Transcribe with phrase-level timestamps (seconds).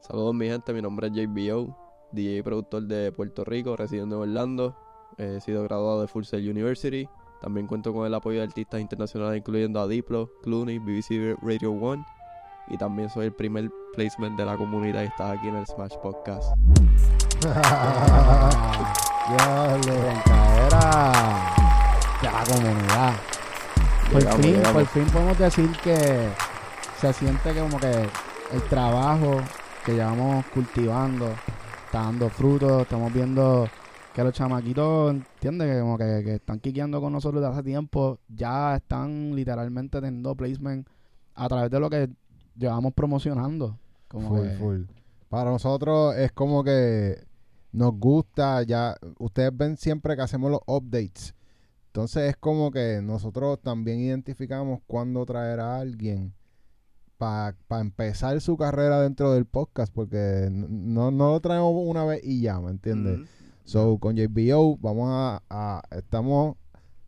[0.00, 1.76] Saludos mi gente, mi nombre es JBO,
[2.12, 4.76] DJ y productor de Puerto Rico, residiendo en Orlando.
[5.18, 7.08] He sido graduado de Full Sail University.
[7.42, 12.04] También cuento con el apoyo de artistas internacionales incluyendo a Diplo, Clooney, BBC Radio One.
[12.68, 15.96] Y también soy el primer placement de la comunidad y estás aquí en el Smash
[16.02, 16.54] Podcast.
[17.40, 17.52] Dios,
[20.66, 21.12] era
[22.22, 23.14] de la comunidad.
[24.12, 24.72] Por Llegamos, fin, llegamos.
[24.72, 26.28] por fin podemos decir que
[27.00, 28.08] se siente que como que
[28.52, 29.40] el trabajo
[29.88, 31.30] que llevamos cultivando
[31.86, 32.82] está dando frutos.
[32.82, 33.66] Estamos viendo
[34.14, 35.72] que los chamaquitos, ¿entiendes?
[35.72, 40.34] Que como que, que están quiqueando con nosotros de hace tiempo, ya están literalmente teniendo
[40.34, 40.86] placement
[41.34, 42.10] a través de lo que
[42.54, 43.78] llevamos promocionando.
[44.08, 44.80] Como Full, que- full.
[45.30, 47.24] Para nosotros es como que
[47.72, 51.34] nos gusta, ya ustedes ven siempre que hacemos los updates.
[51.86, 56.34] Entonces es como que nosotros también identificamos cuándo traer a alguien
[57.18, 62.40] para empezar su carrera dentro del podcast, porque no, no lo traemos una vez y
[62.40, 63.18] ya, ¿me entiendes?
[63.18, 63.24] Mm.
[63.64, 66.56] So, con JBO vamos a, a- estamos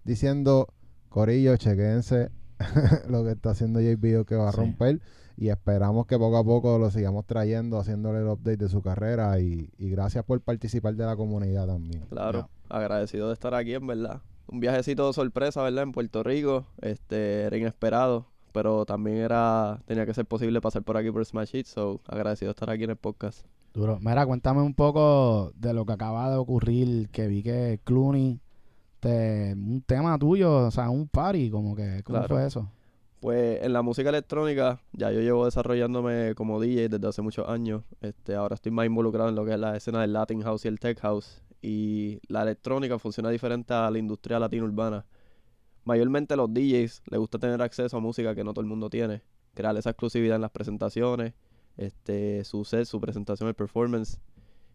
[0.05, 0.69] diciendo,
[1.09, 2.31] Corillo, chequense
[3.09, 4.59] lo que está haciendo JBO que va a Sí.
[4.59, 5.01] romper
[5.37, 9.41] y esperamos que poco a poco lo sigamos trayendo, haciéndole el update de su carrera
[9.41, 12.05] y, y gracias por participar de la comunidad también.
[12.11, 14.21] Claro, agradecido de estar aquí, en verdad.
[14.49, 15.85] Un viajecito de sorpresa, ¿verdad?
[15.85, 16.67] En Puerto Rico.
[16.83, 21.55] Este, era inesperado, pero también era tenía que ser posible pasar por aquí por Smash
[21.57, 23.47] It, so agradecido de estar aquí en el podcast.
[23.73, 23.99] Duro.
[24.01, 28.41] Mira, cuéntame un poco de lo que acaba de ocurrir, que vi que Clooney,
[28.99, 32.35] te, un tema tuyo, o sea, un party, como que, ¿cómo Claro.
[32.35, 32.69] fue eso?
[33.21, 37.83] Pues en la música electrónica, ya yo llevo desarrollándome como DJ desde hace muchos años.
[38.01, 40.69] Este, ahora estoy más involucrado en lo que es la escena del Latin House y
[40.69, 41.43] el Tech House.
[41.63, 45.05] Y la electrónica funciona diferente a la industria latina urbana.
[45.91, 49.23] Mayormente los DJs les gusta tener acceso a música que no todo el mundo tiene.
[49.55, 51.35] Crear esa exclusividad en las presentaciones,
[51.77, 54.21] este, su set, su presentación, el performance.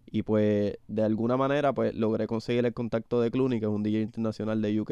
[0.08, 3.82] Y pues de alguna manera pues logré conseguir el contacto de Clooney, que es un
[3.82, 4.92] DJ internacional de UK.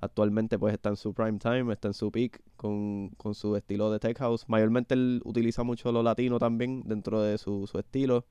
[0.00, 3.92] Actualmente pues está en su prime time, está en su peak con, con su estilo
[3.92, 4.48] de tech house.
[4.48, 8.26] Mayormente él utiliza mucho lo latino también dentro de su, su estilo.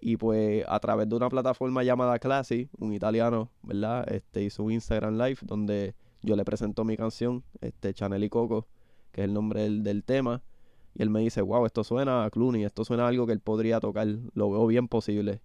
[0.00, 4.12] Y pues a través de una plataforma llamada Classy, un italiano, ¿verdad?
[4.12, 8.66] Este hizo un Instagram Live donde yo le presento mi canción, este Chanel y Coco,
[9.10, 10.42] que es el nombre del, tema.
[10.94, 13.40] Y él me dice, wow, esto suena a Clooney, esto suena a algo que él
[13.40, 15.40] podría tocar, lo veo bien posible.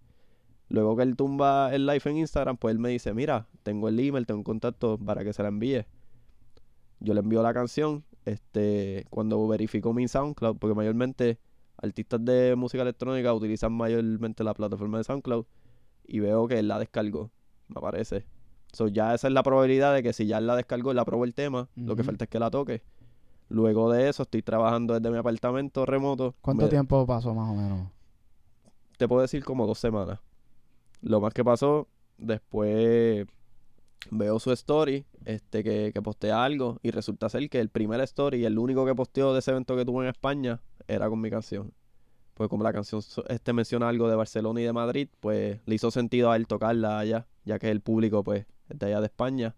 [0.70, 4.00] Luego que él tumba el live en Instagram, pues él me dice, mira, tengo el
[4.00, 5.86] email, tengo un contacto para que se la envíe.
[7.00, 11.40] Yo le envío la canción, este, cuando verifico mi SoundCloud, porque mayormente
[11.78, 15.46] artistas de música electrónica utilizan mayormente la plataforma de SoundCloud,
[16.06, 17.32] y veo que él la descargó,
[17.68, 18.26] me aparece.
[18.74, 21.34] So, ya esa es la probabilidad de que si ya la descargó, él aprobó el
[21.34, 22.84] tema, lo que falta es que la toque.
[23.50, 26.36] Luego de eso, estoy trabajando desde mi apartamento remoto.
[26.42, 27.88] ¿Cuánto Me- tiempo pasó más o menos?
[28.98, 30.20] te puedo decir como dos semanas.
[31.02, 33.26] Lo más que pasó, después
[34.10, 38.44] veo su story, este, que, que postea algo, y resulta ser que el primer story,
[38.46, 41.74] el único que posteó de ese evento que tuvo en España, era con mi canción.
[42.34, 45.92] Pues como la canción este menciona algo de Barcelona y de Madrid, pues le hizo
[45.92, 49.56] sentido a él tocarla allá, ya que el público, pues, es de allá de España.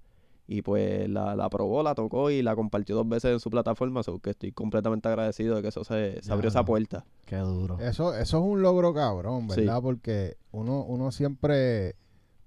[0.52, 4.02] Y pues la, la aprobó, la tocó y la compartió dos veces en su plataforma,
[4.02, 7.06] so que estoy completamente agradecido de que eso se, se abrió esa puerta.
[7.26, 7.78] Qué duro.
[7.80, 9.62] Eso, eso es un logro cabrón, Sí.
[9.62, 9.80] ¿verdad?
[9.84, 11.96] Porque uno, uno siempre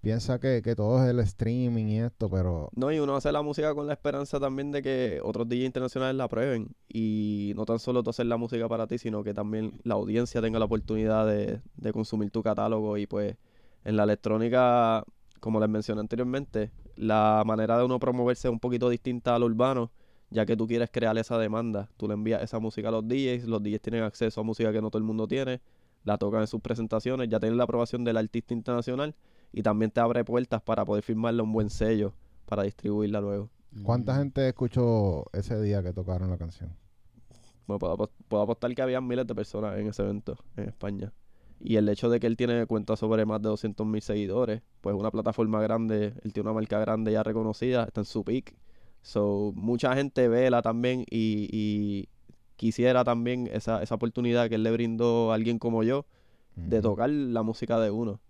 [0.00, 3.40] piensa que, que todo es el streaming y esto, pero No, y uno hace la
[3.42, 6.74] música con la esperanza también de que otros DJs internacionales la prueben.
[6.88, 10.42] Y no tan solo tú hacer la música para ti, sino que también la audiencia
[10.42, 12.98] tenga la oportunidad de, de consumir tu catálogo.
[12.98, 13.36] Y pues
[13.84, 15.04] en la electrónica,
[15.42, 19.46] como les mencioné anteriormente, la manera de uno promoverse es un poquito distinta a lo
[19.46, 19.90] urbano,
[20.30, 21.88] ya que tú quieres crear esa demanda.
[21.96, 24.80] Tú le envías esa música a los DJs, los DJs tienen acceso a música que
[24.80, 25.60] no todo el mundo tiene,
[26.04, 29.16] la tocan en sus presentaciones, ya tienen la aprobación del artista internacional
[29.52, 32.14] y también te abre puertas para poder firmarle un buen sello
[32.46, 33.50] para distribuirla luego.
[33.82, 34.18] ¿cuánta Mm.
[34.18, 36.70] gente escuchó ese día que tocaron la canción?
[37.66, 41.12] Bueno, puedo, apos- puedo apostar que había miles de personas en ese evento en España.
[41.64, 44.96] Y el hecho de que él tiene cuenta sobre más de 200 mil seguidores, pues
[44.96, 48.54] una plataforma grande, él tiene una marca grande ya reconocida, está en su peak.
[49.02, 52.08] So, mucha gente vela también y, y
[52.56, 56.04] quisiera también esa, esa oportunidad que él le brindó a alguien como yo
[56.56, 58.20] de tocar la música de uno.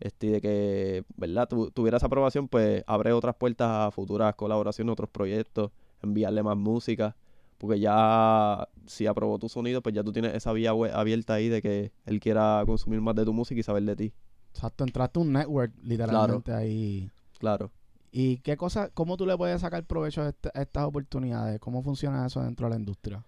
[0.00, 1.48] Este, de que, ¿verdad?
[1.48, 5.70] Tu- tuviera esa aprobación, pues abre otras puertas a futuras colaboraciones, otros proyectos,
[6.02, 7.14] enviarle más música.
[7.60, 11.60] Porque ya, si aprobó tu sonido, pues ya tú tienes esa vía abierta ahí de
[11.60, 14.12] que él quiera consumir más de tu música y saber de ti.
[14.54, 17.10] Exacto, entraste a un network literalmente ahí.
[17.38, 17.70] Claro.
[18.10, 21.60] ¿Y qué cosa, cómo tú le puedes sacar provecho a, este- a estas oportunidades?
[21.60, 23.22] ¿Cómo funciona eso dentro de la industria?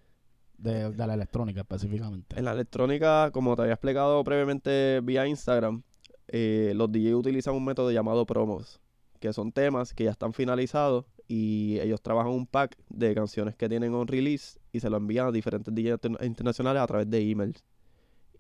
[0.57, 2.39] de, de la electrónica específicamente.
[2.39, 5.83] En la electrónica, como te había explicado previamente vía Instagram,
[6.29, 8.81] eh, los DJs utilizan un método llamado promos,
[9.19, 13.67] que son temas que ya están finalizados y ellos trabajan un pack de canciones que
[13.67, 17.31] tienen on release y se lo envían a diferentes DJs inter- internacionales a través de
[17.31, 17.65] emails.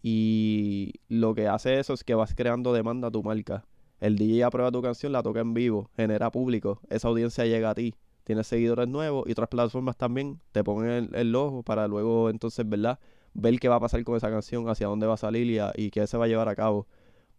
[0.02, 3.64] Y lo que hace eso es que vas creando demanda a tu marca.
[3.98, 7.74] El DJ aprueba tu canción, la toca en vivo, genera público, esa audiencia llega a
[7.74, 7.94] ti,
[8.24, 12.98] tienes seguidores nuevos y otras plataformas también te ponen el, ojo para luego entonces, ¿verdad?
[13.32, 15.90] Ver qué va a pasar con esa canción, hacia dónde va a salir y, y
[15.90, 16.86] qué se va a llevar a cabo.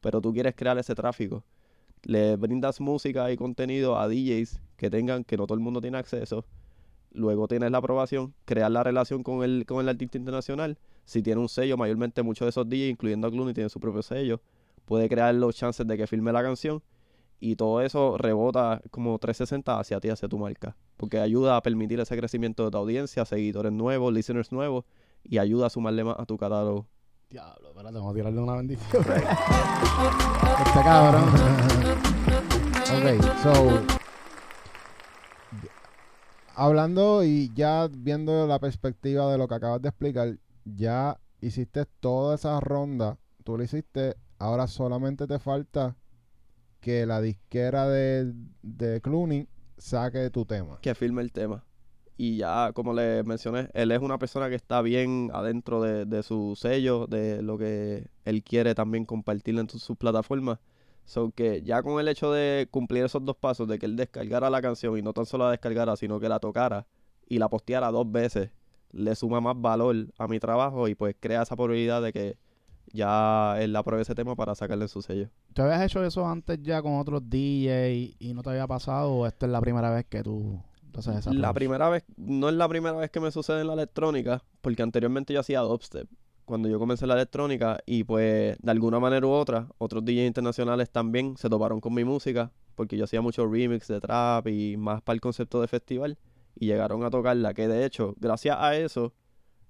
[0.01, 1.43] Pero tú quieres crear ese tráfico.
[2.03, 5.97] Le brindas música y contenido a DJs que tengan, que no todo el mundo tiene
[5.97, 6.45] acceso.
[7.11, 10.77] Luego tienes la aprobación, crear la relación con el, con el artista internacional.
[11.05, 14.01] Si tiene un sello, mayormente muchos de esos DJs, incluyendo a Clooney, tienen su propio
[14.01, 14.41] sello.
[14.85, 16.81] Puede crear los chances de que filme la canción.
[17.39, 20.75] Y todo eso rebota como 360 hacia ti, hacia tu marca.
[20.97, 24.85] Porque ayuda a permitir ese crecimiento de tu audiencia, seguidores nuevos, listeners nuevos.
[25.23, 26.87] Y ayuda a sumarle más a tu catálogo.
[27.29, 29.03] Diablo, espérate, vamos a tirarle una bendición.
[30.65, 31.82] este cabrón.
[33.03, 33.81] Ok, so.
[36.55, 42.35] Hablando y ya viendo la perspectiva de lo que acabas de explicar, ya hiciste toda
[42.35, 45.97] esa ronda, tú lo hiciste, ahora solamente te falta
[46.79, 50.79] que la disquera de, de Clooney saque tu tema.
[50.81, 51.65] que filme el tema.
[52.15, 56.23] Y ya, como le mencioné, él es una persona que está bien adentro de, de
[56.23, 60.59] su sello, de lo que él quiere también compartir en sus plataformas.
[61.05, 64.49] So que ya con el hecho de cumplir esos dos pasos, de que él descargara
[64.49, 66.87] la canción y no tan solo la descargara, sino que la tocara
[67.27, 68.51] y la posteara dos veces,
[68.91, 72.37] le suma más valor a mi trabajo y pues crea esa probabilidad de que
[72.91, 75.29] ya él apruebe ese tema para sacarle en su sello.
[75.53, 79.27] ¿Te habías hecho eso antes ya con otros DJs y no te había pasado o
[79.27, 80.61] esta es la primera vez que tú
[80.95, 83.73] haces esa La primera vez, no es la primera vez que me sucede en la
[83.73, 86.07] electrónica, porque anteriormente yo hacía dubstep.
[86.45, 90.89] Cuando yo comencé la electrónica y pues de alguna manera u otra, otros DJs internacionales
[90.89, 95.01] también se toparon con mi música, porque yo hacía mucho remix de trap y más
[95.01, 96.17] para el concepto de festival,
[96.55, 99.13] y llegaron a tocarla, que de hecho, gracias a eso,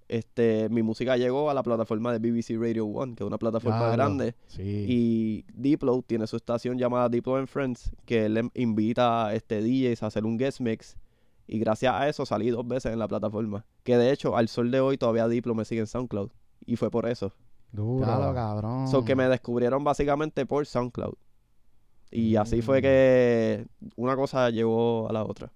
[0.08, 3.78] este, mi música llegó a la plataforma de BBC Radio One, que es una plataforma
[3.80, 3.94] Claro.
[3.94, 4.86] grande, Sí.
[4.88, 9.62] y Diplo tiene su estación llamada Diplo and Friends, que él em- invita a este
[9.62, 10.98] DJs a hacer un guest mix.
[11.48, 13.66] Y gracias a eso salí dos veces en la plataforma.
[13.84, 16.32] Que de hecho, al sol de hoy todavía Diplo me sigue en SoundCloud.
[16.66, 17.34] Y fue por eso.
[17.72, 18.06] Duro.
[18.06, 18.88] Claro, cabrón.
[18.88, 21.16] So que me descubrieron básicamente por SoundCloud.
[22.12, 22.62] Y así Mm.
[22.62, 23.66] fue que
[23.96, 25.52] una cosa llevó a la otra.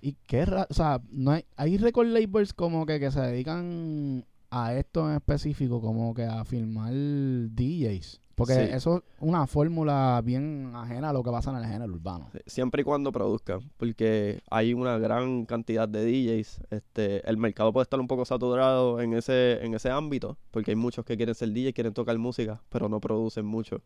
[0.00, 4.24] Y qué ra- o sea, no hay, hay record labels como que, que se dedican
[4.50, 8.20] a esto en específico, como que a filmar DJs.
[8.38, 8.60] Porque Sí.
[8.72, 12.30] eso es una fórmula bien ajena a lo que pasa en el género urbano.
[12.46, 13.60] Siempre y cuando produzcan.
[13.76, 16.60] Porque hay una gran cantidad de DJs.
[16.70, 20.38] Este, el mercado puede estar un poco saturado en ese, en ese ámbito.
[20.50, 23.82] Porque hay muchos que quieren ser DJ, quieren tocar música, pero no producen mucho.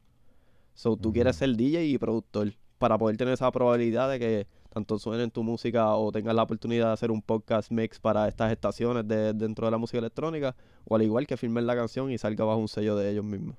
[0.74, 4.98] So, tú quieres ser DJ y productor para poder tener esa probabilidad de que tanto
[4.98, 8.50] suene en tu música o tengas la oportunidad de hacer un podcast mix para estas
[8.50, 10.56] estaciones de, dentro de la música electrónica
[10.86, 13.56] o al igual que filmen la canción y salga bajo un sello de ellos mismos.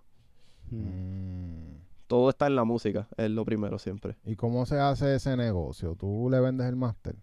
[0.75, 1.77] Mm.
[2.07, 4.17] Todo está en la música, es lo primero siempre.
[4.25, 5.95] ¿Y cómo se hace ese negocio?
[5.95, 7.15] ¿Tú le vendes el máster?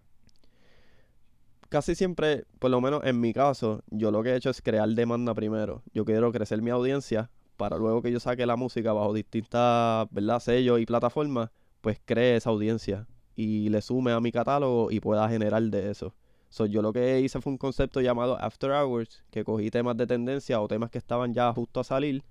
[1.69, 4.89] Casi siempre, por lo menos en mi caso, yo lo que he hecho es crear
[4.89, 5.83] demanda primero.
[5.93, 10.39] Yo quiero crecer mi audiencia para luego que yo saque la música bajo distintas, ¿verdad?
[10.39, 15.29] sellos y plataformas, pues cree esa audiencia y le sume a mi catálogo y pueda
[15.29, 16.13] generar de eso.
[16.49, 20.05] So, yo lo que hice fue un concepto llamado After Hours, que cogí temas de
[20.05, 22.23] tendencia o temas que estaban ya justo a salir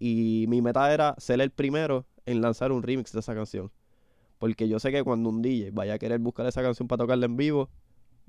[0.00, 3.70] y mi meta era ser el primero en lanzar un remix de esa canción.
[4.38, 7.26] Porque yo sé que cuando un DJ vaya a querer buscar esa canción para tocarla
[7.26, 7.68] en vivo,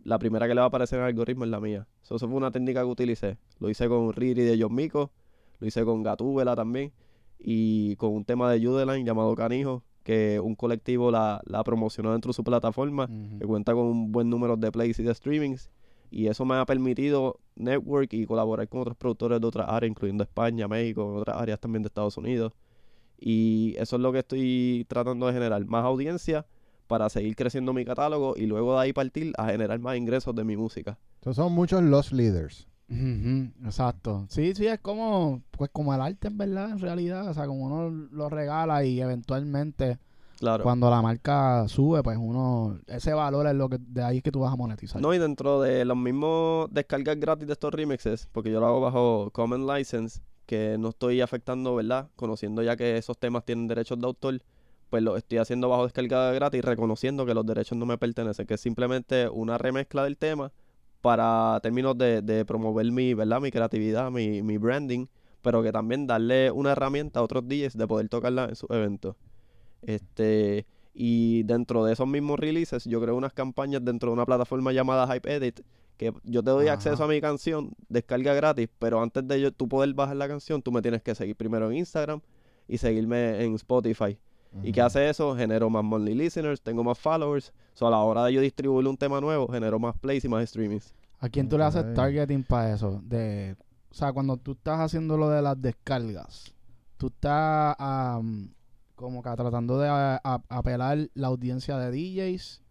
[0.03, 1.87] la primera que le va a aparecer en el algoritmo es la mía.
[2.01, 3.37] So, eso fue una técnica que utilicé.
[3.59, 5.11] Lo hice con Riri de John Mico,
[5.59, 6.91] lo hice con Gatúbela también,
[7.39, 12.29] y con un tema de Judeline llamado Canijo, que un colectivo la, la promocionó dentro
[12.29, 13.07] de su plataforma,
[13.39, 15.71] que cuenta con un buen número de plays y de streamings.
[16.09, 20.23] Y eso me ha permitido network y colaborar con otros productores de otras áreas, incluyendo
[20.23, 22.53] España, México, otras áreas también de Estados Unidos.
[23.19, 26.45] Y eso es lo que estoy tratando de generar, más audiencia
[26.87, 30.43] para seguir creciendo mi catálogo y luego de ahí partir a generar más ingresos de
[30.43, 30.97] mi música.
[31.19, 32.67] Entonces son muchos los leaders.
[33.63, 34.25] Exacto.
[34.27, 37.29] Sí, sí, es como, pues como el arte en verdad, en realidad.
[37.29, 39.99] O sea, como uno lo regala y eventualmente
[40.41, 40.63] Claro.
[40.63, 44.31] cuando la marca sube, pues uno, ese valor es lo que, de ahí es que
[44.31, 44.99] tú vas a monetizar.
[44.99, 48.81] No, y dentro de los mismos descargas gratis de estos remixes, porque yo lo hago
[48.81, 52.09] bajo Common License, que no estoy afectando, ¿verdad?
[52.15, 54.41] Conociendo ya que esos temas tienen derechos de autor,
[54.89, 58.55] pues lo estoy haciendo bajo descarga gratis, reconociendo que los derechos no me pertenecen, que
[58.55, 60.51] es simplemente una remezcla del tema
[61.01, 63.41] para términos de, de promover mi, ¿verdad?
[63.41, 65.05] mi creatividad, mi, mi branding,
[65.43, 69.15] pero que también darle una herramienta a otros DJs de poder tocarla en sus eventos.
[69.81, 74.71] Este, y dentro de esos mismos releases, yo creo unas campañas dentro de una plataforma
[74.71, 75.61] llamada Hype Edit,
[75.97, 76.73] que yo te doy Ajá.
[76.73, 80.61] acceso a mi canción, descarga gratis, pero antes de yo, tú poder bajar la canción,
[80.61, 82.21] tú me tienes que seguir primero en Instagram
[82.67, 84.17] y seguirme en Spotify.
[84.63, 85.35] ¿Y qué hace eso?
[85.35, 87.53] Genero más monthly listeners, tengo más followers.
[87.73, 90.49] So, a la hora de yo distribuir un tema nuevo, genero más plays y más
[90.49, 90.93] streamings.
[91.19, 93.01] ¿A quién tú le haces targeting para eso?
[93.05, 93.55] De,
[93.89, 96.53] o sea, cuando tú estás haciendo lo de las descargas,
[96.97, 98.53] tú estás am,
[99.01, 102.61] como que tratando de a- a- apelar la audiencia de DJs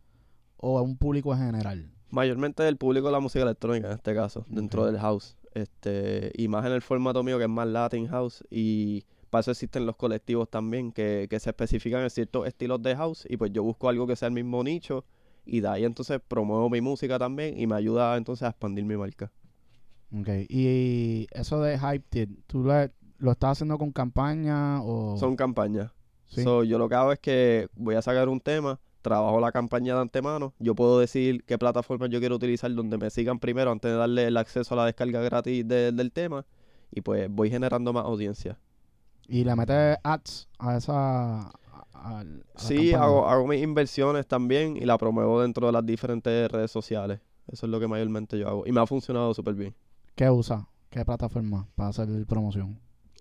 [0.57, 1.91] o a un público en general.
[2.11, 5.37] Mayormente el público de la música electrónica en este caso, dentro del house.
[5.55, 8.45] Este, y más en el formato mío que es más Latin House.
[8.51, 12.97] Y para eso existen los colectivos también que, que se especifican en ciertos estilos de
[12.97, 13.27] house.
[13.29, 15.05] Y pues yo busco algo que sea el mismo nicho.
[15.47, 18.97] Y de ahí entonces promuevo mi música también y me ayuda entonces a expandir mi
[18.97, 19.31] marca.
[20.13, 20.29] Ok.
[20.49, 25.17] Y eso de Hype ¿tú le- lo estás haciendo con campaña o...?
[25.17, 25.93] Son campañas.
[26.31, 26.43] Sí.
[26.43, 29.95] So, yo lo que hago es que voy a sacar un tema, trabajo la campaña
[29.95, 33.91] de antemano, yo puedo decir qué plataforma yo quiero utilizar donde me sigan primero antes
[33.91, 36.47] de darle el acceso a la descarga gratis de- del tema
[36.91, 38.59] y pues voy generando más audiencia.
[39.29, 41.41] y le metes ads a esa...
[41.49, 41.53] a-
[41.95, 42.25] a-
[42.57, 47.21] Sí, hago, hago mis inversiones también y la promuevo dentro de las diferentes redes sociales.
[47.47, 49.75] Eso es lo que mayormente yo hago y me ha funcionado súper bien.
[50.17, 50.69] ¿Qué usa?
[50.91, 52.81] ¿Qué plataforma para hacer promoción?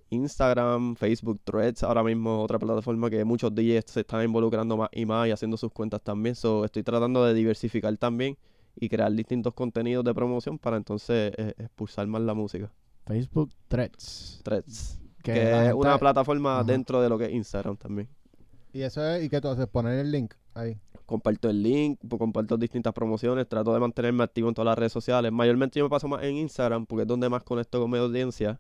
[0.10, 5.06] Instagram, Facebook, Threads, ahora mismo otra plataforma que muchos DJs se están involucrando más y
[5.06, 6.36] más y haciendo sus cuentas también.
[6.36, 8.38] So, estoy tratando de diversificar también
[8.76, 12.72] y crear distintos contenidos de promoción para entonces eh, expulsar más la música.
[13.06, 14.42] Facebook Threads.
[14.44, 16.64] Threads, Que es gente- una plataforma Ajá.
[16.64, 18.08] dentro de lo que es Instagram también.
[18.72, 19.68] Y eso es, ¿y qué tú haces?
[19.68, 20.78] Poner el link ahí.
[21.06, 24.92] Comparto el link, pu- comparto distintas promociones, trato de mantenerme activo en todas las redes
[24.94, 25.32] sociales.
[25.32, 28.60] Mayormente yo me paso más en Instagram porque es donde más conecto con mi audiencia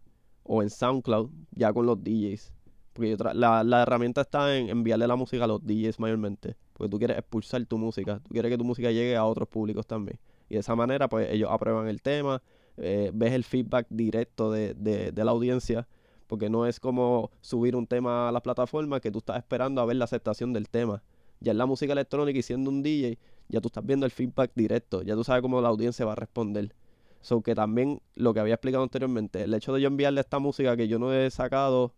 [0.51, 2.51] o en SoundCloud, ya con los DJs.
[2.93, 6.55] Porque yo la, la herramienta está en enviarle la música a los DJs mayormente.
[6.73, 9.85] Porque tú quieres expulsar tu música, tú quieres que tu música llegue a otros públicos
[9.85, 10.19] también.
[10.49, 12.41] Y de esa manera, pues ellos aprueban el tema,
[12.77, 15.87] eh, ves el feedback directo de, de, de la audiencia.
[16.25, 19.85] Porque no es como subir un tema a las plataformas que tú estás esperando a
[19.85, 21.03] ver la aceptación del tema.
[21.41, 24.51] Ya en la música electrónica y siendo un DJ, ya tú estás viendo el feedback
[24.55, 26.73] directo, ya tú sabes cómo la audiencia va a responder.
[27.21, 30.77] So que también lo que había explicado anteriormente, el hecho de yo enviarle esta música
[30.77, 31.93] que yo no he sacado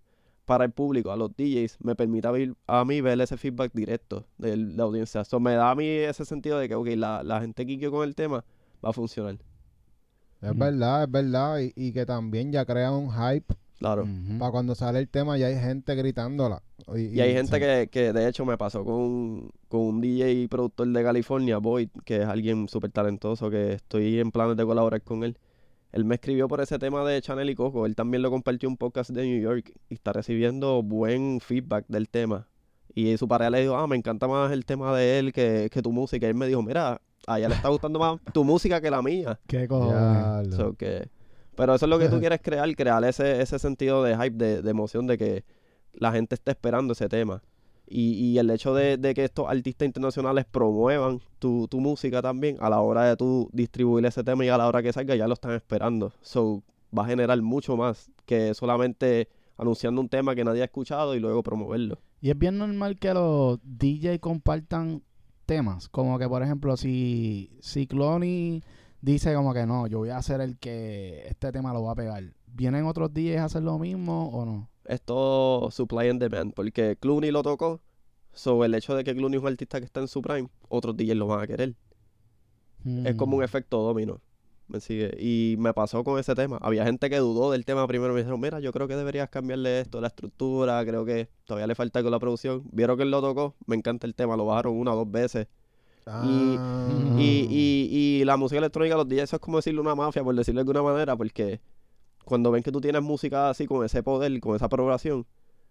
[0.46, 3.72] para el público, a los DJs, me permite a mí, a mí ver ese feedback
[3.74, 5.24] directo de la audiencia.
[5.24, 8.08] So me da a mí ese sentido de que, ok, la, la gente que con
[8.08, 8.44] el tema
[8.84, 9.38] va a funcionar.
[10.42, 11.60] Es verdad, es verdad.
[11.60, 13.54] Y, y que también ya crea un hype.
[13.82, 14.04] Claro.
[14.04, 14.38] Ujú.
[14.38, 16.62] Para cuando sale el tema ya hay gente gritándola.
[16.96, 17.60] Y, Y hay gente sí.
[17.60, 21.90] que, que de hecho me pasó con, con un DJ y productor de California, Boyd,
[22.06, 25.36] que es alguien súper talentoso, que estoy en planes de colaborar con él.
[25.94, 27.88] Él me escribió por ese tema de Chanel y Coco.
[27.88, 31.86] Él también lo compartió en un podcast de New York y está recibiendo buen feedback
[31.88, 32.48] del tema.
[32.94, 35.82] Y su pareja le dijo, ah, me encanta más el tema de él que, que
[35.82, 36.28] tu música.
[36.28, 39.02] Y él me dijo, mira, a ella le está gustando más tu música que la
[39.02, 39.40] mía.
[39.48, 40.56] ¿Qué cojones?
[40.56, 41.10] So que-
[41.62, 44.64] pero eso es lo que tú quieres crear, crear ese, ese sentido de hype, de,
[44.64, 45.46] de emoción, de que
[45.94, 47.44] la gente esté esperando ese tema.
[47.86, 52.58] Y, y el hecho de, de que estos artistas internacionales promuevan tu, tu música también,
[52.62, 55.28] a la hora de tú distribuir ese tema y a la hora que salga, ya
[55.28, 56.12] lo están esperando.
[56.22, 56.64] So,
[56.98, 61.20] va a generar mucho más que solamente anunciando un tema que nadie ha escuchado y
[61.20, 62.00] luego promoverlo.
[62.22, 65.04] Y es bien normal que los DJ compartan
[65.46, 65.90] temas.
[65.90, 68.64] Como que, por ejemplo, si, si Cloney
[69.02, 71.96] dice como que no, yo voy a ser el que este tema lo va a
[71.96, 72.24] pegar.
[72.48, 74.70] ¿Vienen otros DJs a hacer lo mismo o no?
[74.86, 77.82] Es todo supply and demand, porque Clooney lo tocó.
[78.34, 80.96] So, el hecho de que Clooney es un artista que está en su prime, otros
[80.98, 81.76] DJs lo van a querer.
[83.06, 83.46] Es como un Mm.
[83.46, 84.22] efecto domino.
[84.68, 85.12] ¿Me sigue?
[85.20, 86.58] Y me pasó con ese tema.
[86.62, 88.14] Había gente que dudó del tema primero.
[88.14, 90.84] Me dijeron, mira, yo creo que deberías cambiarle esto, la estructura.
[90.86, 92.64] Creo que todavía le falta con la producción.
[92.72, 93.56] Vieron que él lo tocó.
[93.66, 94.38] Me encanta el tema.
[94.38, 95.48] Lo bajaron una o dos veces.
[96.26, 97.16] Y- Ah.
[97.20, 97.90] Y, y,
[98.22, 100.62] y la música electrónica, los días, eso es como decirle una mafia, por decirlo de
[100.72, 101.16] alguna manera.
[101.16, 101.62] Porque
[102.26, 105.26] cuando ven que tú tienes música así, con ese poder, con esa programación,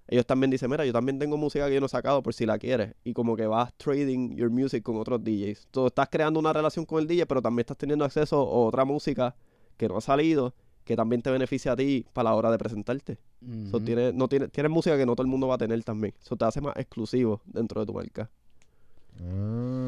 [0.08, 2.46] ellos también dicen, mira, yo también tengo música que yo no he sacado por si
[2.46, 2.94] la quieres.
[3.04, 5.68] Y como que vas trading your music con otros DJs.
[5.70, 8.84] Tú estás creando una relación con el DJ, pero también estás teniendo acceso a otra
[8.84, 9.34] música
[9.76, 10.52] que no ha salido,
[10.84, 13.18] que también te beneficia a ti para la hora de presentarte.
[13.70, 13.84] So, Ujú.
[13.86, 16.14] tienes, no tienes, tienes música que no todo el mundo va a tener también.
[16.20, 18.30] Eso te hace más exclusivo dentro de tu marca.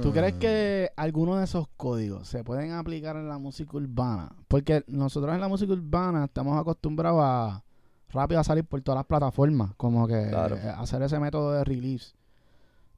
[0.03, 4.33] ¿Tú crees que alguno de esos códigos se pueden aplicar en la música urbana?
[4.49, 7.63] Porque nosotros en la música urbana estamos acostumbrados a
[8.11, 10.57] rápido a salir por todas las plataformas, como que Claro.
[10.57, 12.15] eh, hacer ese método de release.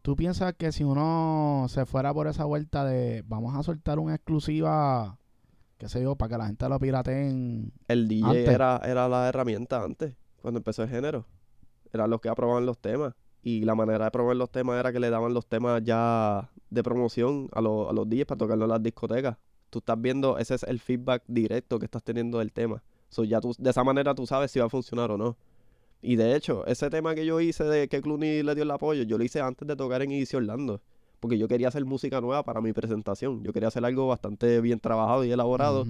[0.03, 4.14] ¿Tú piensas que si uno se fuera por esa vuelta de vamos a soltar una
[4.17, 5.17] exclusiva
[5.79, 7.73] qué sé yo, para que la gente lo pirateen.
[7.88, 8.49] El DJ Antes.
[8.49, 11.26] era, era la herramienta antes, cuando empezó el género.
[11.93, 13.14] Eran los que aprobaban los temas.
[13.47, 16.83] Y la manera de probar los temas era que le daban los temas ya de
[16.83, 19.37] promoción a, los a los DJs para tocarlo en las discotecas.
[19.69, 22.83] Tú estás viendo, ese es el feedback directo que estás teniendo del tema.
[23.11, 25.37] So, ya tú, de esa manera tú sabes si va a funcionar o no.
[26.01, 29.03] Y de hecho, ese tema que yo hice de que Clooney le dio el apoyo,
[29.03, 30.81] yo lo hice antes de tocar en Easy Orlando.
[31.21, 33.43] Porque yo quería hacer música nueva para mi presentación.
[33.43, 35.87] Yo quería hacer algo bastante bien trabajado y elaborado.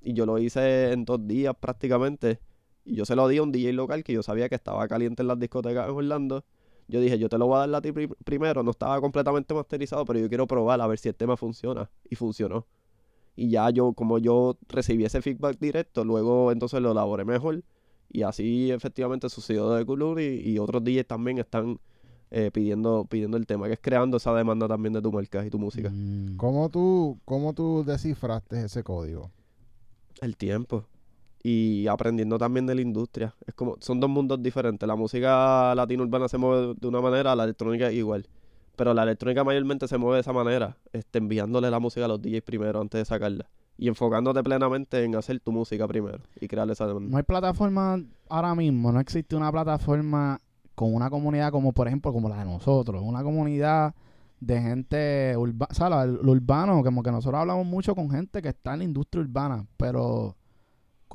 [0.00, 2.40] Y yo lo hice en dos días prácticamente.
[2.84, 5.22] Y yo se lo di a un DJ local que yo sabía que estaba caliente
[5.22, 6.44] en las discotecas en Orlando.
[6.88, 8.62] Yo dije, yo te lo voy a dar a ti pri- primero.
[8.62, 11.90] No estaba completamente masterizado, pero yo quiero probar a ver si el tema funciona.
[12.08, 12.66] Y funcionó.
[13.34, 17.62] Y ya yo, como yo recibí ese feedback directo, luego entonces lo elaboré mejor.
[18.08, 21.80] Y así efectivamente sucedió de Kulur y, y otros DJs también están
[22.30, 25.50] eh, pidiendo, pidiendo el tema, que es creando esa demanda también de tu marca y
[25.50, 25.90] tu música.
[25.92, 26.36] Mm.
[26.36, 29.30] ¿Cómo tú, ¿Cómo tú descifraste ese código?
[30.20, 30.86] El tiempo.
[31.48, 33.32] Y aprendiendo también de la industria.
[33.46, 34.84] Es como, son dos mundos diferentes.
[34.84, 38.26] La música latino urbana se mueve de una manera, la electrónica igual.
[38.74, 42.20] Pero la electrónica mayormente se mueve de esa manera, este, enviándole la música a los
[42.20, 43.48] DJs primero antes de sacarla.
[43.78, 47.12] Y enfocándote plenamente en hacer tu música primero y crear esa demanda.
[47.12, 50.40] No hay plataforma ahora mismo, no existe una plataforma
[50.74, 53.94] con una comunidad como por ejemplo como la de nosotros, una comunidad
[54.40, 56.12] de gente urbana, ¿sabes?
[56.20, 59.64] Lo urbano, como que nosotros hablamos mucho con gente que está en la industria urbana,
[59.76, 60.34] pero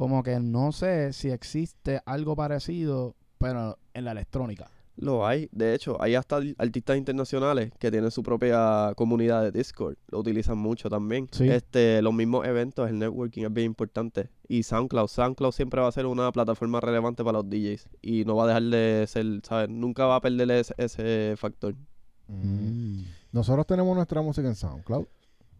[0.01, 4.71] como que no sé si existe algo parecido, pero en la electrónica.
[4.95, 5.47] Lo hay.
[5.51, 9.97] De hecho, hay hasta artistas internacionales que tienen su propia comunidad de Discord.
[10.07, 11.27] Lo utilizan mucho también.
[11.31, 11.47] Sí.
[11.47, 14.31] Este, los mismos eventos, el networking es bien importante.
[14.47, 15.07] Y SoundCloud.
[15.07, 17.87] SoundCloud siempre va a ser una plataforma relevante para los DJs.
[18.01, 19.69] Y no va a dejar de ser, ¿sabes?
[19.69, 21.75] Nunca va a perder ese, ese factor.
[22.27, 23.03] Mm.
[23.33, 25.05] Nosotros tenemos nuestra música en SoundCloud.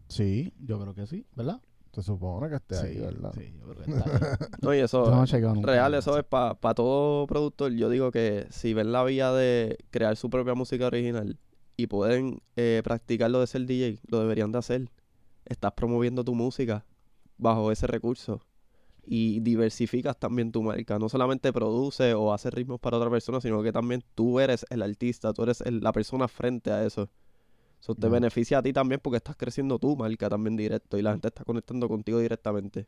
[0.08, 1.60] Sí, yo creo que sí, ¿verdad?
[1.92, 3.32] Se supone que esté ahí, ¿verdad?
[3.34, 4.20] sí, yo creo que está ahí.
[4.62, 5.10] No, y eso,
[5.54, 7.72] no real, eso es para todo productor.
[7.72, 11.38] Yo digo que si ven la vía de crear su propia música original
[11.76, 14.90] y pueden eh, practicar lo de ser DJ, lo deberían de hacer.
[15.44, 16.86] Estás promoviendo tu música
[17.36, 18.40] bajo ese recurso
[19.04, 20.98] y diversificas también tu marca.
[20.98, 24.80] No solamente produce o hace ritmos para otra persona, sino que también tú eres el
[24.82, 27.10] artista, tú eres el- la persona frente a eso.
[27.82, 31.10] Eso te beneficia a ti también porque estás creciendo tu marca también directo y la
[31.10, 32.86] gente está conectando contigo directamente.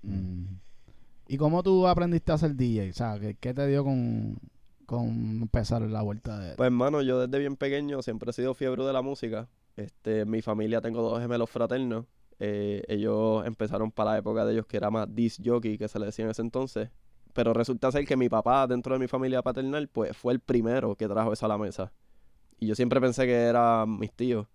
[0.00, 0.46] Mm.
[1.28, 2.88] ¿Y cómo tú aprendiste a ser DJ?
[2.88, 4.38] O sea, ¿qué, qué te dio con,
[4.86, 6.56] con empezar la vuelta de...?
[6.56, 9.46] Pues hermano, yo desde bien pequeño siempre he sido fiebre de la música.
[9.76, 12.06] Este, en mi familia tengo dos gemelos fraternos.
[12.38, 15.98] Eh, ellos empezaron para la época de ellos que era más disc jockey, que se
[15.98, 16.88] le decía en ese entonces.
[17.34, 20.94] Pero resulta ser que mi papá, dentro de mi familia paternal, pues fue el primero
[20.94, 21.92] que trajo eso a la mesa.
[22.60, 24.46] Y yo siempre pensé que eran mis tíos.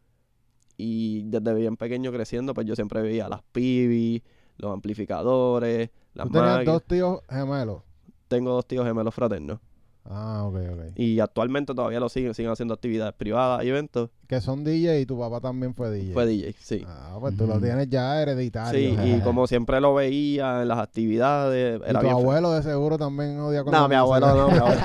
[0.78, 4.22] Y desde bien pequeño creciendo, pues yo siempre veía las pibis,
[4.58, 7.84] los amplificadores, las Tú tenías dos tíos gemelos.
[8.28, 9.60] Tengo dos tíos gemelos fraternos.
[10.06, 10.80] Ah, ok, ok.
[10.96, 14.10] Y actualmente todavía lo siguen, siguen haciendo actividades privadas y eventos.
[14.28, 16.14] Que son DJ y tu papá también fue DJ.
[16.14, 16.84] Fue DJ, sí.
[16.88, 18.72] Ah, pues tú lo tienes ya hereditario.
[18.80, 22.52] Sí, y como siempre lo veía en las actividades, Y era tu bien fe- abuelo
[22.54, 24.82] de seguro también odia con No, mi abuelo no, mi abuelo.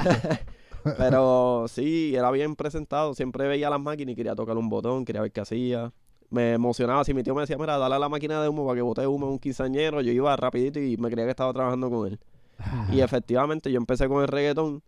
[0.98, 3.14] Pero sí, era bien presentado.
[3.14, 5.92] Siempre veía las máquinas y quería tocar un botón, quería ver qué hacía.
[6.30, 7.04] Me emocionaba.
[7.04, 9.06] Si mi tío me decía, mira, dale a la máquina de humo para que bote
[9.06, 12.18] humo en un quinceañero, yo iba rapidito y me creía que estaba trabajando con él.
[12.92, 14.82] Y efectivamente yo empecé con el reggaetón.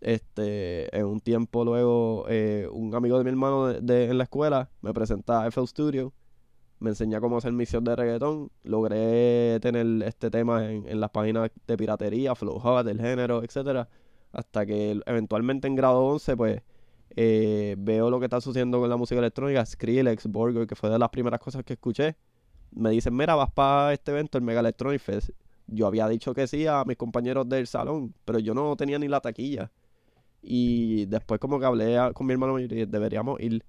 [0.00, 4.24] Este, en un tiempo luego, eh, un amigo de mi hermano de, de- en la
[4.24, 6.12] escuela me presenta a FL Studio.
[6.80, 8.50] Me enseña cómo hacer misión de reggaetón.
[8.64, 13.88] Logré tener este tema en, en las páginas de piratería, Flow Hot, del género, etcétera.
[14.32, 16.62] Hasta que eventualmente en grado 11, pues,
[17.16, 19.64] eh, veo lo que está sucediendo con la música electrónica.
[19.64, 22.16] Skrillex, Borger, que fue de las primeras cosas que escuché.
[22.70, 25.30] Me dicen, mira, vas para este evento, el Mega Electronic Fest.
[25.66, 29.08] Yo había dicho que sí a mis compañeros del salón, pero yo no tenía ni
[29.08, 29.70] la taquilla.
[30.42, 33.64] Y después como que hablé con mi hermano y deberíamos ir.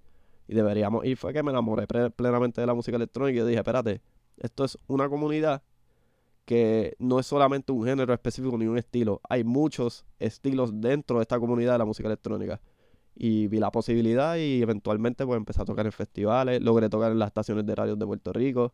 [0.48, 1.18] Y deberíamos ir.
[1.18, 4.02] Fue que me enamoré plenamente de la música electrónica y yo dije, espérate,
[4.38, 5.62] esto es una comunidad
[6.46, 9.22] que no es solamente un género específico ni un estilo.
[9.30, 12.60] Hay muchos estilos dentro de esta comunidad de la música electrónica.
[13.16, 16.62] Y vi la posibilidad y eventualmente pues empecé a tocar en festivales.
[16.62, 18.74] Logré tocar en las estaciones de radio de Puerto Rico.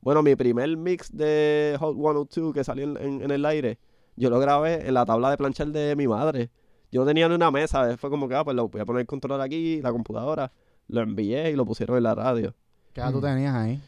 [0.00, 3.78] Bueno, mi primer mix de Hot 102 que salió en, en- en el aire,
[4.16, 6.50] yo lo grabé en la tabla de planchar de mi madre.
[6.92, 9.00] Yo no tenía ni una mesa, fue como que, ah, pues lo voy a poner
[9.00, 10.52] el control aquí, la computadora.
[10.88, 12.54] Lo envié y lo pusieron en la radio.
[12.92, 13.80] ¿Qué edad tú tenías ahí?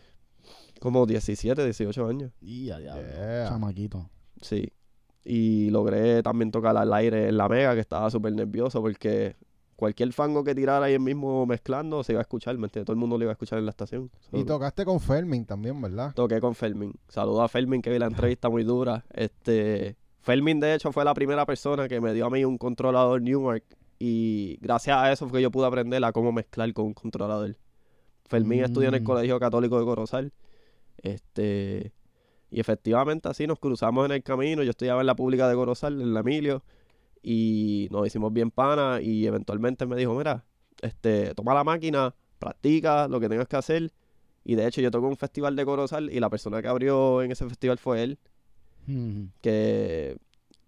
[0.80, 2.32] Como 17, 18 años.
[2.40, 3.48] Y a diablo, Yeah.
[3.48, 4.08] chamaquito.
[4.40, 4.70] Sí.
[5.24, 9.34] Y logré también tocar al aire en la mega, que estaba súper nervioso porque
[9.74, 12.68] cualquier fango que tirara ahí el mismo mezclando se iba a escuchar, ¿me?
[12.68, 14.10] Todo el mundo lo iba a escuchar en la estación.
[14.32, 16.12] Y tocaste con Fermin también, ¿verdad?
[16.14, 16.92] Toqué con Fermin.
[17.08, 19.04] Saludo a Fermin que vi la entrevista muy dura.
[19.12, 23.20] Este, Fermin de hecho fue la primera persona que me dio a mí un controlador
[23.20, 23.64] Newmark
[23.98, 27.56] y gracias a eso fue que yo pude aprender a cómo mezclar con un controlador.
[28.26, 29.04] Fermín estudió en el Mm.
[29.04, 30.32] Colegio Católico de Corozal.
[30.98, 31.92] Este,
[32.50, 34.62] y efectivamente así nos cruzamos en el camino.
[34.62, 36.62] Yo estudiaba en la pública de Corozal, en la Emilio,
[37.22, 40.44] y nos hicimos bien pana y eventualmente me dijo, mira,
[40.80, 43.92] este, toma la máquina, practica lo que tengas que hacer.
[44.44, 47.32] Y de hecho yo toqué un festival de Corozal y la persona que abrió en
[47.32, 48.18] ese festival fue él.
[48.86, 49.28] Ujú.
[49.40, 50.18] Que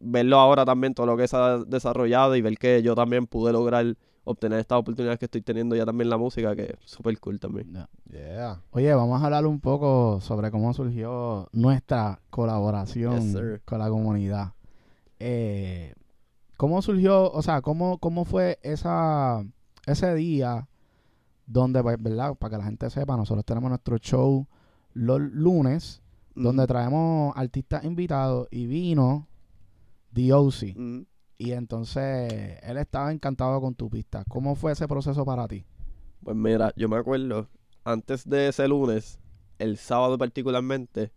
[0.00, 3.52] verlo ahora también, todo lo que se ha desarrollado y ver que yo también pude
[3.52, 3.96] lograr
[4.28, 7.72] obtener estas oportunidades que estoy teniendo ya también la música, que es súper cool también.
[8.10, 8.60] Yeah.
[8.72, 14.52] Oye, vamos a hablar un poco sobre cómo surgió nuestra colaboración Yes, con la comunidad.
[15.18, 15.94] Eh,
[16.58, 19.44] ¿Cómo surgió, o sea, cómo, cómo fue esa,
[19.86, 20.68] ese día
[21.46, 22.34] donde, pues, ¿verdad?
[22.34, 24.46] Para que la gente sepa, nosotros tenemos nuestro show
[24.92, 26.02] los lunes,
[26.34, 29.26] donde traemos artistas invitados y vino
[30.10, 30.76] DOC.
[30.76, 31.06] Ujú.
[31.38, 34.24] Y entonces él estaba encantado con tu pista.
[34.28, 35.64] ¿Cómo fue ese proceso para ti?
[36.24, 37.46] Pues mira, yo me acuerdo,
[37.84, 39.20] antes de ese lunes,
[39.60, 41.12] el sábado particularmente,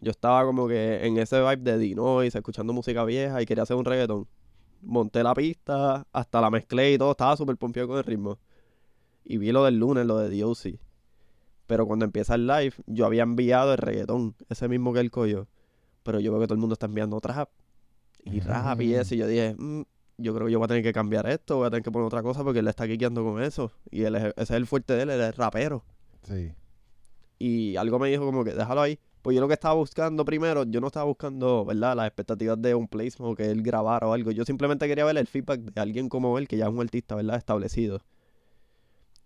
[0.00, 3.76] yo estaba como que en ese vibe de Dinois, escuchando música vieja y quería hacer
[3.76, 4.26] un reggaetón.
[4.82, 8.38] Monté la pista, hasta la mezclé y todo, estaba súper pompeado con el ritmo.
[9.24, 10.80] Y vi lo del lunes, lo de DOC.
[11.68, 15.46] Pero cuando empieza el live, yo había enviado el reggaetón, ese mismo que el coyo.
[16.02, 17.50] Pero yo veo que todo el mundo está enviando trap.
[18.24, 19.14] Y rap y eso.
[19.14, 19.82] Y yo dije, "Mm,
[20.18, 22.06] yo creo que yo voy a tener que cambiar esto, voy a tener que poner
[22.06, 23.72] otra cosa porque él está quiqueando con eso.
[23.90, 25.84] Y él es- ese es el fuerte de él, él es rapero.
[26.22, 26.52] Sí.
[27.38, 28.98] Y algo me dijo como que déjalo ahí.
[29.22, 31.94] Pues yo lo que estaba buscando primero, yo no estaba buscando, ¿verdad?
[31.96, 34.30] Las expectativas de un placement o que él grabara o algo.
[34.30, 37.14] Yo simplemente quería ver el feedback de alguien como él, que ya es un artista,
[37.16, 37.36] ¿verdad?
[37.36, 38.00] Establecido.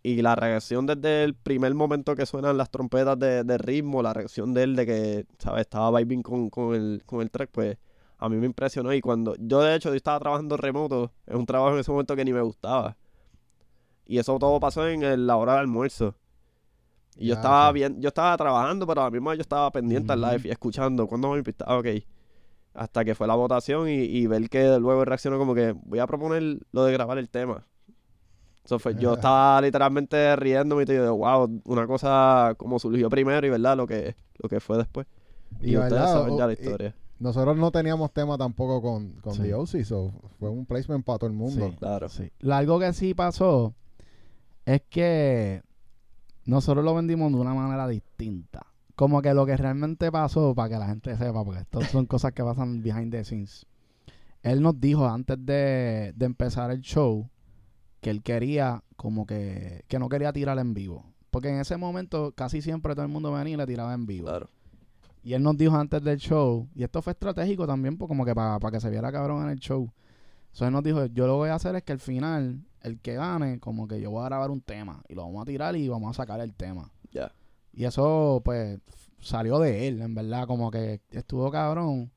[0.03, 4.13] Y la reacción desde el primer momento que suenan las trompetas de, de ritmo, la
[4.13, 5.63] reacción de él de que, ¿sabes?
[5.63, 7.79] Estaba vibing con, con, el, con el track, pues
[8.19, 8.93] a mí me impresionó.
[8.93, 12.17] Y cuando yo, de hecho, yo estaba trabajando remoto, es un trabajo en ese momento
[12.17, 12.97] que ni me gustaba.
[14.07, 16.15] Y eso todo pasó en el- la hora de almuerzo.
[17.17, 20.21] Y yo estaba bien, yo estaba trabajando, pero a la misma yo estaba pendiente al
[20.21, 21.07] live y escuchando.
[21.07, 21.65] ¿Cuándo mi pista?
[21.69, 21.87] Ah, ok.
[22.75, 26.07] Hasta que fue la votación y, y ver que luego reaccionó como que voy a
[26.09, 27.65] proponer lo de grabar el tema.
[28.65, 33.47] Eso fue, yo estaba literalmente riéndome y te digo, wow, una cosa como surgió primero
[33.47, 35.07] y verdad lo que, lo que fue después.
[35.61, 36.95] Y, Y ustedes saben ya la y- historia.
[37.19, 39.43] Nosotros no teníamos tema tampoco con, con Sí.
[39.43, 41.69] The OC, so fue un placement para todo el mundo.
[41.71, 41.77] Sí.
[41.79, 42.09] Claro.
[42.09, 42.31] Sí.
[42.41, 43.75] Lo- Algo que sí pasó
[44.67, 45.63] es que
[46.45, 48.67] nosotros lo vendimos de una manera distinta.
[48.97, 52.33] Como que lo que realmente pasó, para que la gente sepa, porque estas son cosas
[52.33, 53.67] que pasan behind the scenes.
[54.43, 57.29] Él nos dijo antes de, de empezar el show
[58.01, 61.07] que él quería, como que, que no quería tirar en vivo.
[61.31, 64.27] Porque en ese momento casi siempre todo el mundo venía y le tiraba en vivo.
[64.27, 64.51] Claro.
[65.25, 68.35] Y él nos dijo antes del show, y esto fue estratégico también, pues como que
[68.35, 69.91] para que se viera cabrón en el show.
[70.49, 73.01] Entonces él nos dijo, yo lo que voy a hacer es que al final, el
[73.01, 75.75] que gane, como que yo voy a grabar un tema, y lo vamos a tirar
[75.77, 76.93] y vamos a sacar el tema.
[77.11, 77.33] Ya.
[77.73, 78.79] Y eso, pues,
[79.19, 82.13] salió de él, en verdad, como que estuvo cabrón,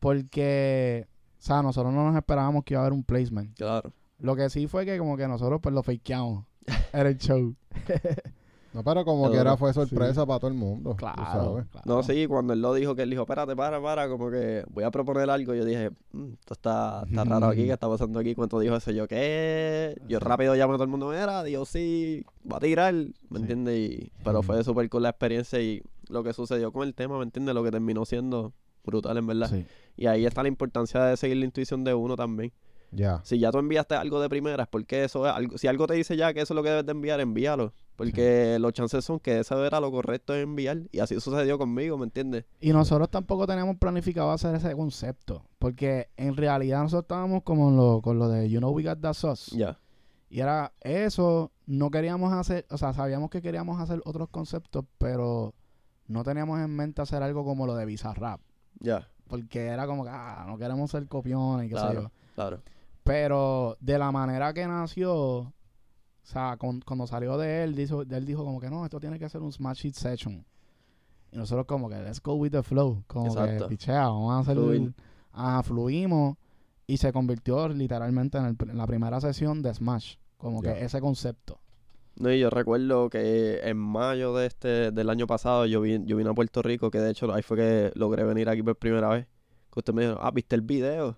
[0.00, 1.06] porque,
[1.38, 3.56] o sea, nosotros no nos esperábamos que iba a haber un placement.
[3.56, 3.92] Claro.
[4.18, 6.44] Lo que sí fue que como que nosotros, pues, lo fakeamos.
[6.92, 7.54] Era el show.
[8.74, 10.90] No, pero como que era fue sorpresa para todo el mundo.
[10.90, 11.22] tú Claro.
[11.24, 11.66] sabes.
[11.70, 11.84] claro.
[11.86, 14.82] No, sí, cuando él lo dijo, que él dijo, espérate, para, para, como que voy
[14.84, 18.34] a proponer algo, yo dije, "Mm, esto está, está raro aquí, ¿qué está pasando aquí?
[18.34, 19.96] Cuando dijo eso, yo, ¿qué?
[20.08, 23.36] Yo rápido llamé a todo el mundo, era, Dios sí, va a tirar, ¿me Sí.
[23.36, 23.78] entiendes?
[23.78, 27.22] Y, pero fue súper con la experiencia y lo que sucedió con el tema, ¿me
[27.24, 27.54] entiendes?
[27.54, 28.52] Lo que terminó siendo
[28.84, 29.50] brutal, en verdad.
[29.50, 29.64] Sí.
[29.96, 32.52] Y ahí está la importancia de seguir la intuición de uno también.
[32.94, 33.20] Ya.
[33.24, 36.16] Si ya tú enviaste algo de primeras, porque eso es algo, si algo te dice
[36.16, 37.72] ya que eso es lo que debes de enviar, envíalo.
[37.96, 40.78] Porque los chances son que eso era lo correcto de enviar.
[40.90, 42.44] Y así sucedió conmigo, ¿me entiendes?
[42.60, 45.44] Y nosotros tampoco teníamos planificado hacer ese concepto.
[45.58, 49.14] Porque en realidad nosotros estábamos como lo, con lo de You Know We Got That
[49.14, 49.56] Sauce.
[49.56, 49.78] Ya.
[50.28, 55.54] Y era eso, no queríamos hacer, o sea, sabíamos que queríamos hacer otros conceptos, pero
[56.08, 58.40] no teníamos en mente hacer algo como lo de Bizarrap.
[58.80, 62.02] Ya, Porque era como que, ah, no queremos ser copiones y qué sé Claro.
[62.02, 62.10] yo.
[62.34, 62.60] claro.
[63.04, 65.52] Pero de la manera que nació, o
[66.22, 69.28] sea, con- cuando salió de él, dijo, él dijo como que no, esto tiene que
[69.28, 70.44] ser un Smash Hit Session.
[71.30, 73.04] Y nosotros como que, let's go with the flow.
[73.06, 73.64] Como Exacto.
[73.64, 74.56] que, pichea, vamos a hacer...
[74.56, 74.94] Fluir.
[75.32, 76.36] Ah, fluimos
[76.86, 80.16] y se convirtió literalmente en, el en la primera sesión de Smash.
[80.36, 81.58] Como que ese concepto.
[82.16, 86.16] No, y yo recuerdo que en mayo de este, del año pasado yo, vi, yo
[86.16, 89.08] vine a Puerto Rico, que de hecho ahí fue que logré venir aquí por primera
[89.08, 89.26] vez.
[89.72, 91.16] Que usted me dijo, ah, ¿viste el video?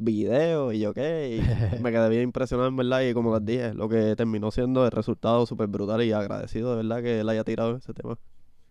[0.00, 1.36] Videos y yo qué.
[1.36, 4.84] Y me quedé bien impresionado en verdad y como les dije, lo que terminó siendo
[4.84, 8.18] el resultado súper brutal y agradecido de verdad que él haya tirado ese tema.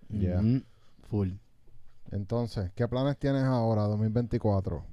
[0.09, 0.41] Yeah.
[1.09, 1.29] Full.
[2.11, 4.83] Entonces, ¿qué planes tienes ahora, 2024?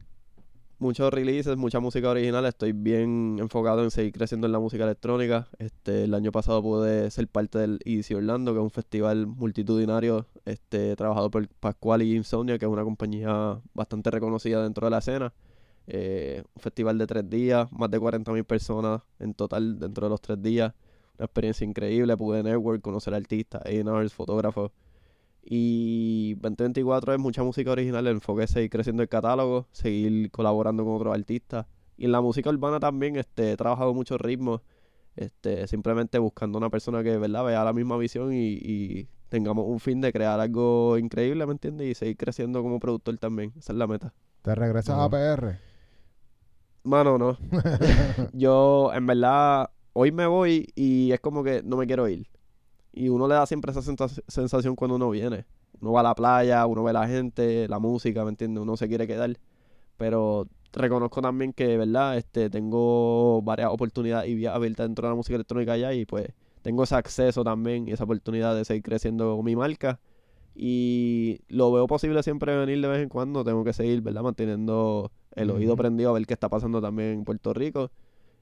[0.78, 2.44] Muchos releases, mucha música original.
[2.44, 5.48] Estoy bien enfocado en seguir creciendo en la música electrónica.
[5.58, 10.26] Este, el año pasado pude ser parte del EDC Orlando, que es un festival multitudinario
[10.44, 14.98] este, trabajado por Pascual y Insomnia, que es una compañía bastante reconocida dentro de la
[14.98, 15.32] escena.
[15.86, 20.20] Eh, un festival de tres días, más de 40.000 personas en total dentro de los
[20.20, 20.72] tres días.
[21.18, 24.72] Una experiencia increíble, pude network, conocer artistas, A&Rs, fotógrafos.
[25.42, 30.84] Y 2024 es mucha música original, el enfoque es seguir creciendo el catálogo, seguir colaborando
[30.84, 31.66] con otros artistas.
[31.96, 34.60] Y en la música urbana también este, he trabajado muchos ritmos,
[35.14, 39.80] este, simplemente buscando una persona que verdad vea la misma visión y, y tengamos un
[39.80, 41.88] fin de crear algo increíble, ¿me entiendes?
[41.88, 44.12] Y seguir creciendo como productor también, esa es la meta.
[44.42, 45.08] ¿Te regresas a.
[45.08, 45.58] PR?
[46.86, 47.36] Mano, no.
[48.32, 52.28] Yo, en verdad, hoy me voy y es como que no me quiero ir.
[52.92, 55.46] Y uno le da siempre esa sensación cuando uno viene.
[55.80, 58.62] Uno va a la playa, uno ve la gente, la música, ¿me entiendes?
[58.62, 59.36] Uno se quiere quedar.
[59.96, 62.16] Pero reconozco también que, ¿verdad?
[62.18, 66.28] Este, tengo varias oportunidades y vías abiertas dentro de la música electrónica allá y pues
[66.62, 69.98] tengo ese acceso también y esa oportunidad de seguir creciendo con mi marca.
[70.54, 73.42] Y lo veo posible siempre venir de vez en cuando.
[73.44, 74.22] Tengo que seguir, ¿verdad?
[74.22, 75.82] Manteniendo el oído Ujú.
[75.82, 77.90] prendido a ver qué está pasando también en Puerto Rico.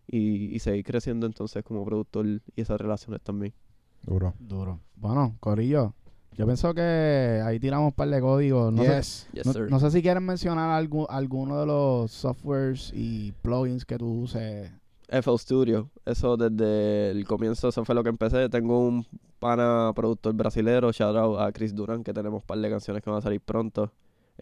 [0.07, 3.55] Y, y seguir creciendo entonces como productor y esas relaciones también.
[4.03, 4.35] Duro.
[4.39, 4.81] Duro.
[4.97, 5.95] Bueno, Corillo,
[6.37, 8.73] yo pienso que ahí tiramos un par de códigos.
[8.73, 9.29] No, sé, yes.
[9.33, 9.71] Yes, no, sir.
[9.71, 14.71] no sé si quieren mencionar algún, alguno de los softwares y plugins que tú uses.
[15.09, 18.49] FL Studio, eso desde el comienzo, eso fue lo que empecé.
[18.49, 19.07] Tengo un
[19.39, 23.11] pana productor brasilero, shout out a Chris Duran, que tenemos un par de canciones que
[23.11, 23.93] van a salir pronto.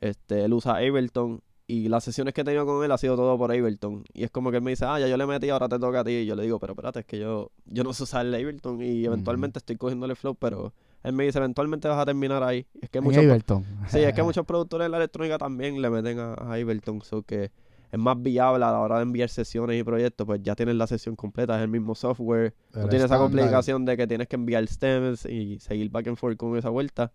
[0.00, 3.36] Este, él usa Ableton y las sesiones que he tenido con él ha sido todo
[3.38, 4.04] por Ableton.
[4.12, 6.00] Y es como que él me dice, ah, ya yo le metí, ahora te toca
[6.00, 6.12] a ti.
[6.12, 8.82] Y yo le digo, pero espérate, es que yo, yo no sé usar el Ableton
[8.82, 10.72] y eventualmente estoy cogiéndole flow, pero
[11.02, 12.66] él me dice, eventualmente vas a terminar ahí.
[12.80, 13.64] Es que En muchos Ableton.
[13.88, 17.22] Sí, es que muchos productores de la electrónica también le meten a, a Ableton, so
[17.22, 17.50] que
[17.92, 20.86] es más viable a la hora de enviar sesiones y proyectos, pues ya tienes la
[20.86, 24.36] sesión completa, es el mismo software, no El tienes esa complicación de que tienes que
[24.36, 27.12] enviar stems y seguir back and forth con esa vuelta.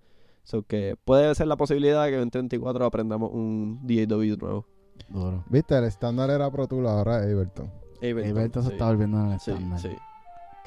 [0.48, 4.66] So que puede ser la posibilidad de que en 2024 aprendamos un DAW nuevo.
[5.10, 5.44] Duro.
[5.50, 7.70] Viste, el estándar era Pro Tools, ahora es Ableton.
[8.02, 8.74] Ableton se sí.
[8.76, 9.80] está volviendo en el Sí, estándar.
[9.80, 9.90] sí.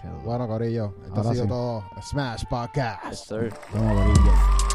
[0.03, 0.21] Qué duro.
[0.23, 1.49] Bueno, Corillo, esto Ahora ha sido sí.
[1.49, 3.15] todo Smash Yes, Podcast.
[3.27, 3.53] sir.
[3.73, 4.70] Vamos, Corillo.